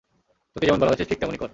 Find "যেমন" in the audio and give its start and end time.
0.67-0.79